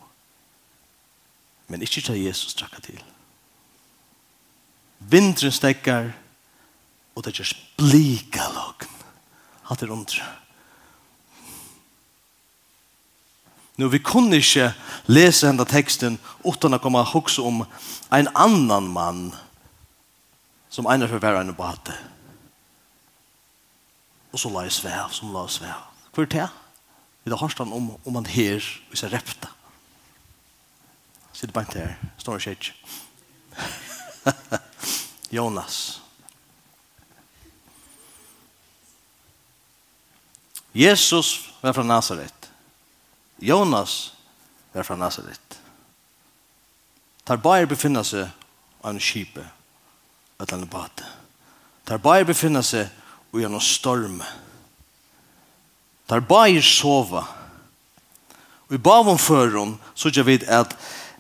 Men 1.68 1.82
ikke 1.82 2.02
ta 2.02 2.14
Jesus 2.14 2.54
trakka 2.54 2.80
til. 2.80 3.02
Vinteren 5.00 5.52
stekker, 5.52 6.12
og 7.16 7.24
det 7.26 7.34
gjørs 7.34 7.56
blika 7.78 8.46
logn. 8.54 8.92
Hatt 9.66 9.82
er 9.82 9.92
undra. 9.92 10.28
Nu 13.78 13.90
vi 13.90 14.00
kunne 14.00 14.38
ikke 14.38 14.70
lese 15.12 15.50
henda 15.50 15.66
teksten 15.68 16.20
uten 16.46 16.78
å 16.78 16.80
komme 16.80 17.02
hoksa 17.04 17.44
om 17.44 17.66
en 18.14 18.30
annan 18.38 18.88
mann 18.88 19.24
som 20.70 20.88
egnet 20.88 21.12
for 21.12 21.20
hver 21.20 21.42
en 21.42 21.56
bate 21.58 21.96
og 24.36 24.40
så 24.40 24.50
la 24.52 24.66
jeg 24.66 24.76
svev, 24.76 25.12
som 25.16 25.32
la 25.32 25.46
jeg 25.46 25.54
svev. 25.56 25.84
Hvor 26.12 26.26
er 26.26 26.32
det? 26.34 26.48
Vi 27.24 27.32
har 27.32 27.40
hørt 27.40 27.60
om, 27.64 27.92
om 28.06 28.16
han 28.16 28.26
her, 28.26 28.60
hvis 28.90 29.04
jeg 29.04 29.14
repte. 29.14 29.48
Sitter 31.34 31.54
bare 31.54 31.64
ikke 31.64 31.80
her, 31.80 31.96
står 32.18 32.36
ikke 32.36 32.52
ikke. 32.52 32.74
Jonas. 35.38 36.02
Jesus 40.76 41.54
var 41.62 41.72
fra 41.72 41.84
Nazaret. 41.84 42.52
Jonas 43.40 44.14
var 44.74 44.84
fra 44.84 44.96
Nazaret. 44.96 45.60
Tar 47.26 47.40
bare 47.40 47.68
befinner 47.68 48.04
seg 48.04 48.28
av 48.84 48.92
en 48.92 49.00
kjipe, 49.00 49.42
et 49.42 50.44
eller 50.44 50.60
annet 50.60 50.70
bate. 50.76 51.08
Tar 51.88 52.04
bare 52.04 52.28
befinner 52.28 52.62
seg 52.62 52.92
og 53.36 53.42
gjennom 53.44 53.62
storm. 53.62 54.22
Der 56.08 56.24
bare 56.24 56.62
sova. 56.64 57.26
Og 58.70 58.78
i 58.78 58.82
bavom 58.82 59.18
føren 59.20 59.76
så 59.94 60.10
gjør 60.10 60.30
vi 60.30 60.38
at, 60.48 60.72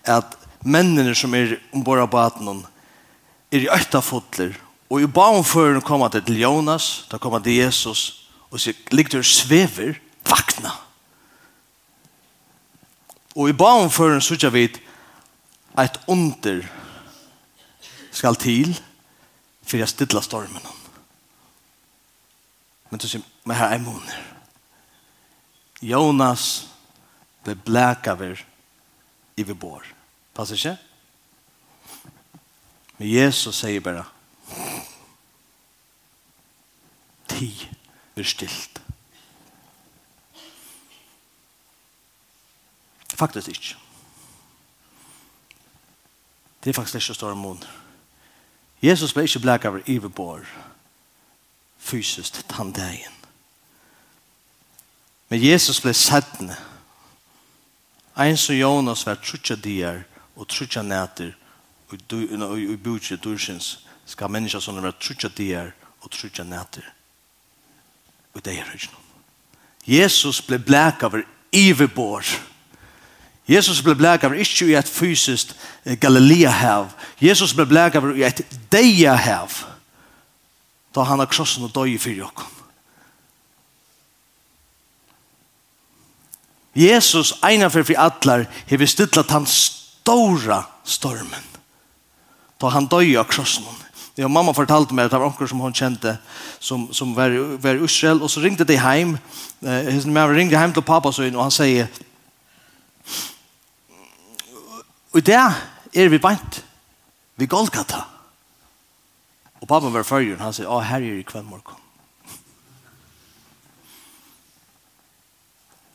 at 0.07 0.37
mennene 0.63 1.15
som 1.15 1.35
er 1.35 1.57
ombord 1.75 1.99
av 2.05 2.09
baten 2.13 2.63
er 3.51 3.65
i 3.65 3.71
økta 3.71 3.99
fotler. 4.01 4.55
Og 4.89 5.03
i 5.03 5.09
bavom 5.11 5.43
føren 5.43 5.83
kommer 5.83 6.13
det 6.13 6.23
til 6.25 6.39
Jonas, 6.39 7.05
da 7.11 7.19
kommer 7.19 7.43
det 7.43 7.57
Jesus, 7.57 8.29
og 8.49 8.61
så 8.61 8.71
ligger 8.95 9.19
det 9.19 9.27
svever, 9.27 9.99
vakna. 10.25 10.71
Og 13.35 13.51
i 13.51 13.57
bavom 13.57 13.91
føren 13.91 14.23
så 14.23 14.39
gjør 14.39 14.55
vi 14.55 14.69
at 15.75 15.99
under 16.07 16.63
skal 18.15 18.39
til 18.39 18.71
for 19.65 19.81
jeg 19.81 19.91
stilla 19.91 20.23
stormen 20.23 20.63
om. 20.63 20.84
Men 22.89 22.99
du 22.99 23.07
sier, 23.07 23.23
men 23.43 23.57
her 23.57 23.73
er 23.75 23.81
måneder. 23.81 24.21
Jonas 25.81 26.67
ble 27.43 27.55
blækaver 27.55 28.41
i 29.37 29.43
vi 29.43 29.53
bor. 29.53 29.85
Passer 30.35 30.55
ikke? 30.55 30.77
Men 32.97 33.09
Jesus 33.11 33.59
sier 33.59 33.83
bare, 33.83 34.05
ti 37.27 37.51
blir 38.15 38.27
stilt. 38.27 38.81
Faktisk 43.15 43.47
ikke. 43.47 43.75
Det 46.63 46.69
er 46.69 46.73
faktisk 46.73 46.95
ikke 46.95 47.13
stor 47.13 47.33
måneder. 47.33 47.67
Jesus 48.81 49.13
ble 49.13 49.23
ikke 49.23 49.39
blækaver 49.39 49.81
i 49.85 49.97
vi 49.97 50.07
bor. 50.07 50.39
Men 50.39 50.74
fysiskt 51.85 52.43
den 52.57 52.71
dagen. 52.73 53.13
Men 55.29 55.41
Jesus 55.43 55.81
ble 55.81 55.93
sættende. 55.93 56.57
Ein 58.17 58.37
som 58.37 58.55
Jonas 58.55 59.05
var 59.05 59.19
trutja 59.21 59.55
dier 59.55 60.03
og 60.35 60.47
trutja 60.47 60.81
nætter 60.81 61.33
og 61.91 62.59
i 62.59 62.75
budget 62.75 63.23
dursins 63.23 63.79
skal 64.05 64.31
mennesker 64.31 64.59
som 64.59 64.81
var 64.83 64.95
trutja 64.99 65.29
dier 65.29 65.71
og 66.01 66.11
trutja 66.11 66.43
nætter 66.43 66.83
og 68.33 68.45
det 68.45 68.53
er 68.59 68.73
ikke 68.73 68.89
Jesus 69.85 70.41
ble 70.41 70.57
blæk 70.59 71.03
av 71.05 71.15
iverbord. 71.53 72.25
Jesus 73.45 73.83
ble 73.85 73.93
blæk 73.95 74.23
av 74.25 74.33
ikke 74.33 74.65
i 74.71 74.73
et 74.73 74.89
fysiskt 74.89 75.53
Galilea-hav. 76.01 76.89
Jesus 77.21 77.53
ble 77.53 77.67
blæk 77.69 77.99
av 77.99 78.09
i 78.17 78.25
et 78.25 78.41
deia-hav 78.73 79.53
da 80.95 81.03
han 81.03 81.19
har 81.19 81.27
krossen 81.27 81.67
og 81.67 81.73
døg 81.75 81.95
i 81.95 81.99
fyrir 81.99 82.25
okkom. 82.29 82.51
Jesus 86.75 87.33
eina 87.43 87.69
fyrir 87.71 87.87
fyrir 87.87 88.03
allar 88.03 88.45
vi 88.67 88.87
stillat 88.87 89.31
han 89.31 89.47
stóra 89.47 90.63
stormen. 90.83 91.51
Da 92.59 92.71
han 92.71 92.87
døg 92.91 93.15
av 93.19 93.27
krossen. 93.31 93.67
Ja, 94.15 94.29
mamma 94.31 94.53
fortalte 94.55 94.95
meg 94.95 95.09
at 95.09 95.11
det 95.11 95.19
var 95.19 95.27
onker 95.27 95.47
som 95.51 95.59
hon 95.59 95.75
kjente 95.75 96.13
som, 96.63 96.87
som 96.95 97.11
var, 97.17 97.33
var 97.59 97.75
i 97.75 97.83
Israel 97.83 98.21
og 98.23 98.31
så 98.31 98.39
ringte 98.39 98.63
de 98.63 98.77
heim 98.79 99.17
eh, 99.59 99.89
hos 99.91 100.07
mamma 100.07 100.31
ringde 100.31 100.55
heim 100.55 100.71
til 100.71 100.85
pappa 100.87 101.11
søgn 101.11 101.35
og 101.35 101.43
han 101.43 101.51
sier 101.51 101.89
og 105.11 105.19
det 105.19 105.35
er 105.35 106.11
vi 106.13 106.21
bant 106.23 106.61
vi 107.35 107.49
Golgata 107.51 108.05
Og 109.65 109.69
pappa 109.69 109.89
var 109.89 110.03
fyrrjun, 110.05 110.37
han 110.37 110.53
sier, 110.53 110.69
å, 110.69 110.77
her 110.85 111.01
er 111.01 111.17
i 111.17 111.23
kveld 111.25 111.47
morgen. 111.49 111.79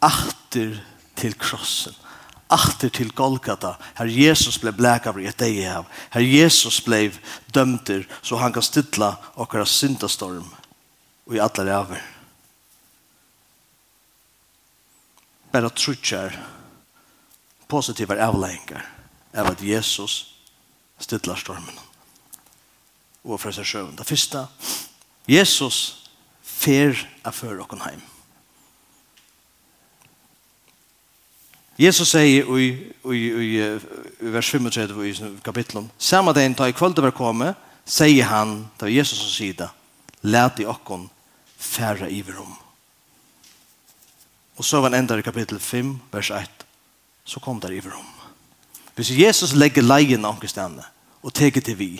Atter 0.03 0.81
til 1.15 1.37
krossen, 1.39 1.95
achter 2.51 2.91
til 2.91 3.13
Golgata, 3.15 3.77
her 4.01 4.11
Jesus 4.11 4.57
ble 4.59 4.73
blæk 4.75 5.07
av 5.07 5.21
et 5.23 5.39
deg 5.39 5.61
av, 5.71 5.87
her 6.11 6.25
Jesus 6.27 6.81
ble 6.83 7.13
dømter, 7.55 8.09
så 8.27 8.41
han 8.41 8.57
kan 8.57 8.67
stilla 8.67 9.13
okkara 9.39 9.69
syndastorm 9.71 10.49
og 11.29 11.37
i 11.37 11.43
alle 11.45 11.67
ræver. 11.69 12.03
Bare 15.55 15.71
trutjar 15.79 16.35
positiva 17.71 18.19
avlengar 18.27 18.83
av 19.31 19.53
at 19.53 19.63
Jesus 19.63 20.19
stilla 20.99 21.39
stormen 21.39 21.90
og 23.25 23.41
for 23.41 23.55
seg 23.55 23.69
sjøen. 23.69 23.97
Det 23.99 24.07
første, 24.07 24.47
Jesus 25.29 26.09
fer 26.43 26.97
er 27.25 27.35
før 27.35 27.65
okken 27.65 27.83
heim. 27.85 28.03
Jesus 31.81 32.11
sier 32.13 32.49
i, 32.61 32.67
i, 33.09 33.19
i, 33.19 33.51
i 33.57 34.33
vers 34.35 34.51
35 34.53 35.05
i 35.09 35.13
kapitlet, 35.45 35.89
samme 35.97 36.35
dagen 36.37 36.57
da 36.59 36.69
i 36.69 36.77
kveld 36.77 37.01
var 37.01 37.15
kommet, 37.17 37.57
sier 37.89 38.29
han, 38.29 38.67
da 38.77 38.85
var 38.85 38.93
Jesus 38.93 39.23
som 39.23 39.33
sier 39.33 39.57
det, 39.63 39.71
let 40.21 40.61
i 40.61 40.69
okken 40.69 41.07
færre 41.57 42.11
verom. 42.27 42.53
Og 44.61 44.67
så 44.67 44.81
var 44.81 44.91
han 44.91 45.01
enda 45.01 45.17
i 45.17 45.25
kapittel 45.25 45.57
5, 45.57 45.95
vers 46.13 46.31
1, 46.37 46.67
så 47.25 47.41
kom 47.41 47.61
der 47.61 47.73
verom. 47.81 48.09
Hvis 48.95 49.15
Jesus 49.17 49.55
legger 49.57 49.87
leien 49.87 50.25
av 50.25 50.37
omkring 50.37 50.83
og 51.23 51.33
teker 51.33 51.65
til 51.65 51.79
vi, 51.79 51.93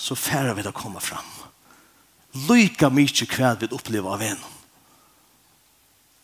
så 0.00 0.16
færre 0.16 0.54
vi 0.56 0.64
det 0.64 0.72
komme 0.74 1.00
fram. 1.00 1.28
Lyka 2.48 2.88
mykje 2.88 3.26
kvæd 3.28 3.60
vi 3.60 3.68
opplever 3.74 4.14
av 4.14 4.22
en. 4.24 4.40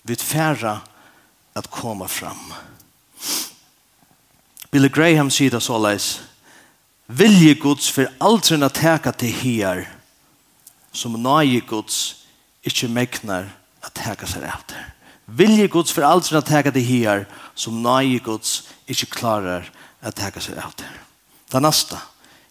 Vi 0.07 0.17
færre 0.17 0.79
at 1.55 1.71
komme 1.71 2.09
fram. 2.09 2.41
Billy 4.71 4.89
Graham 4.89 5.31
sier 5.31 5.51
det 5.51 5.63
såleis, 5.63 6.21
Vilje 7.07 7.55
Guds 7.63 7.87
for 7.95 8.11
aldri 8.19 8.59
å 8.59 8.73
teka 8.73 9.13
til 9.15 9.31
her, 9.31 9.85
som 10.91 11.15
nøye 11.23 11.61
Guds 11.69 12.27
ikke 12.67 12.91
meknar 12.91 13.47
at 13.85 13.95
teka 13.95 14.27
seg 14.27 14.43
etter. 14.49 14.89
Vilje 15.27 15.69
Guds 15.71 15.95
for 15.95 16.07
aldri 16.07 16.39
å 16.39 16.45
teka 16.45 16.73
til 16.75 16.87
her, 16.87 17.27
som 17.55 17.79
nøye 17.83 18.19
Guds 18.25 18.65
ikke 18.91 19.13
klarar 19.21 19.71
at 20.03 20.19
teka 20.19 20.43
seg 20.43 20.59
etter. 20.59 20.91
Det 21.47 21.63
neste. 21.63 21.99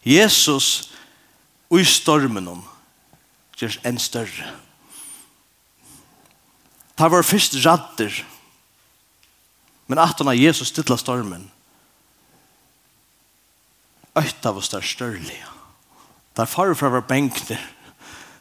Jesus 0.06 0.96
og 1.70 1.80
i 1.80 1.84
stormen 1.84 2.48
om 2.48 2.62
gjørs 3.56 3.78
en 3.84 3.98
større. 3.98 4.52
Det 6.96 7.10
var 7.12 7.22
først 7.22 7.58
radder, 7.66 8.24
men 9.86 9.98
at 9.98 10.18
han 10.18 10.30
av 10.32 10.38
Jesus 10.38 10.72
stilla 10.72 10.96
stormen, 10.96 11.50
øyta 14.16 14.48
av 14.48 14.56
oss 14.56 14.68
der 14.68 14.80
Det 14.80 15.42
Der 16.36 16.44
far 16.44 16.74
fra 16.74 16.88
å 16.88 16.90
være 16.90 17.02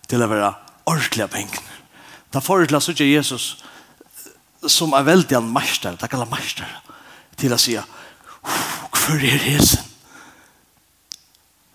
til 0.07 0.23
å 0.23 0.27
være 0.27 0.53
ordentlige 0.85 1.27
benkner. 1.27 1.75
Det 2.31 2.35
er 2.35 2.41
far 2.41 2.65
til 2.65 2.75
å 2.75 2.79
sitte 2.79 3.05
Jesus 3.05 3.63
som 4.67 4.93
er 4.93 5.03
veldig 5.03 5.37
en 5.37 5.53
meister, 5.53 5.95
det 5.95 6.09
kallar 6.09 6.29
meister, 6.29 6.67
til 7.37 7.53
å 7.53 7.57
si, 7.57 7.75
hvor 8.91 9.15
er 9.15 9.45
Jesus? 9.45 9.79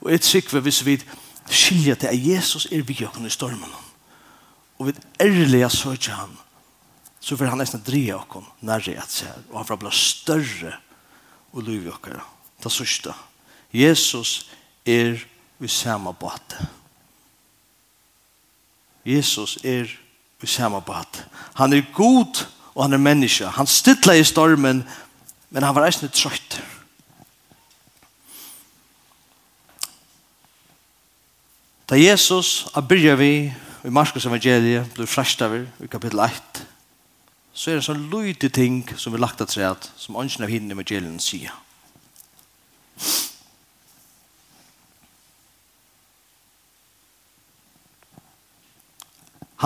Og 0.01 0.13
et 0.13 0.25
sikker 0.25 0.61
hvis 0.61 0.85
vi 0.85 0.97
vet, 0.97 1.07
skilja 1.53 1.95
til 1.95 2.11
at 2.11 2.27
Jesus 2.27 2.67
er 2.71 2.83
vi 2.87 2.99
okken 3.07 3.27
i 3.27 3.33
stormen. 3.33 3.73
Og 4.79 4.87
vi 4.87 4.95
ærlige 5.21 5.71
søker 5.71 6.13
han, 6.13 6.37
så 7.21 7.37
får 7.37 7.53
han 7.53 7.61
nesten 7.61 7.83
dreie 7.85 8.17
okken 8.17 8.47
nærre 8.65 8.97
at 8.97 9.13
seg, 9.13 9.33
og 9.51 9.61
han 9.61 9.69
får 9.69 9.81
bli 9.83 9.91
større 9.93 10.73
og 11.53 11.67
liv 11.67 11.85
i 11.85 11.93
okken. 11.93 12.21
Det 12.63 12.73
sørste. 12.73 13.13
Jesus 13.73 14.51
er 14.87 15.21
i 15.61 15.69
samme 15.69 16.15
bate. 16.15 16.69
Jesus 19.05 19.59
er 19.65 19.89
i 20.43 20.47
samme 20.47 20.81
bate. 20.81 21.25
Han 21.55 21.73
er 21.73 21.93
god, 21.95 22.47
og 22.75 22.85
han 22.85 22.93
er 22.93 23.03
menneske. 23.03 23.47
Han 23.47 23.67
stilla 23.67 24.17
i 24.17 24.25
stormen, 24.25 24.85
men 25.51 25.63
han 25.63 25.75
var 25.75 25.87
eisen 25.87 26.09
trøyt. 26.09 26.40
Da 31.91 31.97
Jesus 31.99 32.69
a 32.75 32.81
byrja 32.81 33.17
vi 33.19 33.51
i 33.83 33.91
Marskos 33.91 34.27
evangeliet 34.27 34.93
blir 34.95 35.11
fræstaver 35.11 35.65
i 35.83 35.89
kapittel 35.91 36.23
1 36.23 36.61
så 37.51 37.73
er 37.73 37.81
det 37.81 37.83
sånn 37.89 38.05
lydde 38.13 38.47
ting 38.55 38.85
som 38.95 39.11
vi 39.11 39.19
lagt 39.19 39.43
at 39.43 39.51
seg 39.51 39.67
at 39.67 39.89
som 39.99 40.15
ånden 40.15 40.47
av 40.47 40.53
hinne 40.53 40.71
i 40.71 40.77
evangelien 40.79 41.19
sier. 41.19 41.51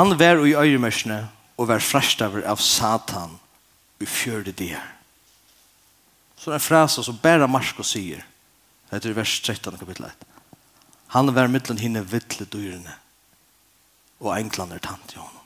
Han 0.00 0.16
var 0.16 0.40
i 0.48 0.56
øyemørsene 0.56 1.26
og 1.60 1.68
var 1.68 1.84
fræstaver 1.84 2.48
av 2.48 2.56
Satan 2.56 3.36
i 4.00 4.08
fjørde 4.08 4.56
dier. 4.56 4.80
Så 6.40 6.48
det 6.48 6.56
er 6.56 6.62
en 6.62 6.70
frasa 6.72 7.04
som 7.04 7.20
bare 7.20 7.52
Marskos 7.52 7.92
sier. 7.92 8.24
Det 8.88 9.04
er 9.04 9.12
i 9.12 9.20
vers 9.20 9.42
13 9.44 9.76
kapittel 9.76 10.08
1 10.08 10.33
Han 11.14 11.30
var 11.34 11.46
mittlen 11.46 11.78
hinne 11.78 12.02
vittle 12.10 12.42
dyrene. 12.50 12.90
Og 14.18 14.32
englander 14.34 14.80
tant 14.82 15.14
i 15.14 15.20
honom. 15.20 15.44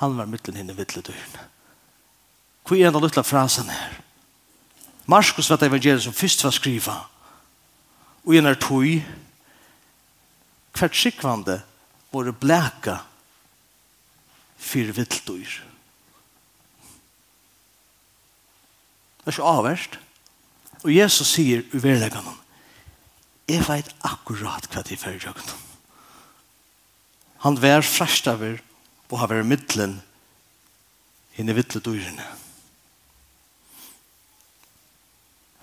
Han 0.00 0.16
var 0.18 0.26
mittlen 0.26 0.58
hinne 0.58 0.74
vittle 0.74 1.04
dyrene. 1.06 1.44
Hvor 2.66 2.80
er 2.80 2.90
den 2.90 3.04
lilla 3.04 3.22
frasen 3.22 3.70
her? 3.70 4.00
Marskos 5.06 5.50
var 5.50 5.60
det 5.60 5.68
evangeliet 5.70 6.02
som 6.02 6.16
først 6.16 6.42
var 6.44 6.56
skriva. 6.56 6.96
Og 8.26 8.34
en 8.34 8.50
er 8.50 8.58
tog. 8.58 8.90
Hvert 10.74 10.96
sikvande 10.98 11.60
våre 12.10 12.32
blæka 12.34 12.98
fyrir 14.58 14.96
viltdyr. 14.96 15.60
Det 19.20 19.30
er 19.30 19.36
ikke 19.36 19.52
avverst. 19.54 20.00
Og 20.82 20.90
Jesus 20.90 21.36
sier 21.36 21.62
uverleggen 21.70 22.34
jeg 23.48 23.64
vet 23.66 23.90
akkurat 24.06 24.68
hva 24.72 24.82
de 24.86 24.96
fører 24.96 25.28
jøkken. 25.28 25.60
Han 27.44 27.58
vær 27.60 27.84
fræstaver 27.84 28.62
og 29.10 29.20
har 29.20 29.30
vært 29.30 29.46
middelen 29.46 29.98
henne 31.36 31.54
vittle 31.54 31.82
dyrene. 31.84 32.24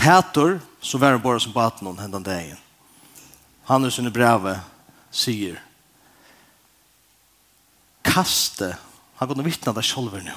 Petor, 0.02 0.60
som 0.82 1.02
var 1.02 1.18
han 1.18 1.24
bare 1.24 1.42
som 1.44 1.54
baten 1.54 1.90
hon 1.90 2.00
hendan 2.00 2.24
dagen. 2.26 2.60
Han 3.68 3.86
er 3.86 3.94
sinne 3.94 4.14
brevet, 4.14 4.62
sier 5.12 5.60
kaste 8.12 8.74
han 9.20 9.30
går 9.30 9.46
vittna 9.46 9.72
det 9.76 9.84
selv 9.86 10.16
nu. 10.24 10.34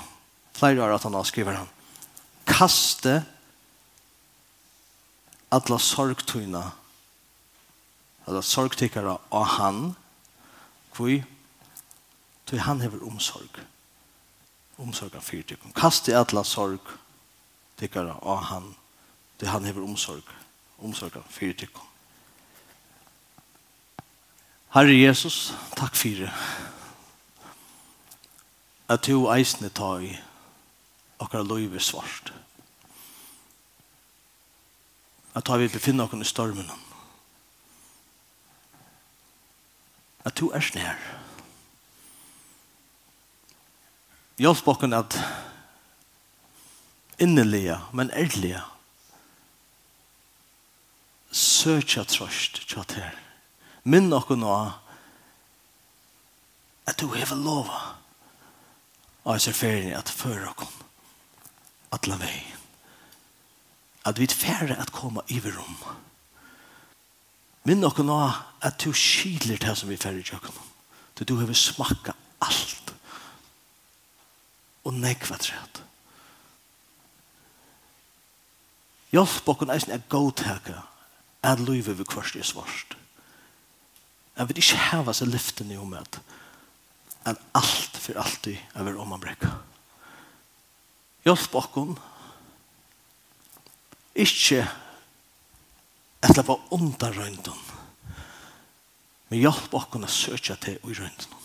Flere 0.54 0.83
år 0.85 0.94
at 0.94 1.07
han 1.07 1.14
har 1.16 1.24
skriver 1.26 1.57
han 1.59 1.70
kaste 2.44 3.22
atla 5.54 5.78
sorgtøyna 5.80 6.66
eller 8.27 8.41
sorgtikkere 8.41 9.19
av 9.31 9.45
han, 9.59 9.95
hvor 10.97 11.23
Tog 12.45 12.59
han 12.59 12.81
hever 12.81 13.01
omsorg. 13.09 13.61
Omsorg 14.77 15.17
av 15.17 15.25
fyrt. 15.25 15.55
Kast 15.75 16.09
i 16.09 16.15
atla 16.15 16.45
sorg 16.45 16.93
tikkara 17.81 18.19
av 18.21 18.45
han. 18.51 18.75
Tog 19.39 19.49
han 19.49 19.65
hever 19.65 19.85
omsorg. 19.85 20.29
Omsorg 20.79 21.17
av 21.17 21.25
fyrt. 21.33 21.65
Herre 24.75 24.93
Jesus, 24.93 25.55
takk 25.79 25.95
fyrir 25.97 26.33
at 28.91 29.07
du 29.07 29.29
eisne 29.33 29.71
ta 29.73 29.95
i 30.03 30.11
akkurat 31.23 31.47
loive 31.47 31.81
svart. 31.81 32.33
At 35.35 35.47
ta 35.47 35.57
vi 35.57 35.71
befinna 35.71 36.05
oss 36.05 36.21
i 36.21 36.29
stormen 36.29 36.71
om 36.71 36.93
at 40.25 40.37
du 40.41 40.51
er 40.51 40.65
snær. 40.65 41.01
Hjelp 44.41 44.69
oss 44.69 44.87
at 44.93 45.19
innelige, 47.19 47.79
men 47.93 48.11
ærlige, 48.11 48.63
søkja 51.31 52.05
trøst 52.05 52.65
tjatt 52.69 52.97
her. 52.99 53.15
Minn 53.85 54.13
okken 54.13 54.41
nå 54.43 54.55
at 56.89 57.01
du 57.01 57.13
hever 57.15 57.37
lova 57.37 57.81
av 59.25 59.37
oss 59.37 59.49
ferien 59.57 59.97
at 59.97 60.11
føre 60.11 60.51
okken 60.51 60.83
at 61.95 62.09
la 62.11 62.19
vei 62.21 62.39
at 64.05 64.19
vi 64.21 64.29
færre 64.29 64.77
at 64.81 64.93
koma 64.93 65.25
i 65.33 65.41
rom 65.41 65.79
Minn 67.64 67.81
nokon 67.81 68.11
nå 68.11 68.18
at 68.64 68.77
du 68.85 68.92
skiler 68.92 69.61
det 69.61 69.77
som 69.79 69.88
vi 69.88 69.96
færre 70.00 70.20
i 70.20 70.27
tjøkken. 70.27 70.57
Du, 71.16 71.24
du 71.24 71.37
har 71.40 71.53
smakka 71.57 72.12
alt. 72.44 72.92
Og 74.85 74.92
nekva 75.00 75.38
træt. 75.40 75.81
Hjelp 79.14 79.48
okken 79.48 79.70
eisen 79.70 79.94
er 79.94 80.05
godtaka 80.11 80.83
at 81.44 81.61
løyve 81.62 81.94
vi 81.96 82.05
kvart 82.09 82.37
er 82.37 82.44
svart. 82.44 82.96
Jeg 84.35 84.48
vil 84.48 84.59
ikke 84.59 84.81
heva 84.90 85.14
seg 85.14 85.31
lyften 85.31 85.70
i 85.70 85.79
omhet 85.79 86.18
at 87.24 87.40
alt 87.57 87.96
for 87.96 88.18
alltid 88.20 88.59
er 88.74 88.85
vi 88.85 88.96
om 88.98 89.09
man 89.09 89.22
brekka. 89.22 89.53
Hjelp 91.24 91.55
okken 91.57 91.94
ikke 94.14 94.66
Jeg 96.25 96.45
på 96.45 96.61
under 96.73 97.13
røynden. 97.13 97.59
Men 99.29 99.41
hjelp 99.43 99.75
oss 99.77 99.91
å 99.93 100.09
søke 100.09 100.57
til 100.63 100.79
i 100.81 100.97
røynden. 100.97 101.41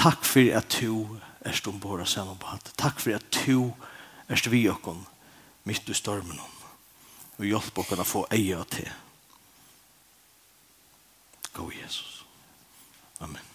Takk 0.00 0.24
for 0.24 0.56
at 0.56 0.76
du 0.80 1.20
er 1.44 1.56
stående 1.56 1.82
på 1.82 1.92
våre 1.92 2.06
samarbeid. 2.08 2.72
Takk 2.80 3.00
for 3.00 3.16
at 3.16 3.40
du 3.44 3.72
er 4.28 4.40
stående 4.40 4.52
vi 4.52 4.64
oss 4.68 5.04
mitt 5.68 5.88
i 5.88 5.96
stormen. 5.96 6.40
Og 7.38 7.48
hjelp 7.48 7.80
oss 7.84 7.96
å 8.00 8.08
få 8.08 8.26
eie 8.32 8.60
til. 8.72 8.92
Gå 11.54 11.70
Jesus. 11.72 12.24
Amen. 13.20 13.53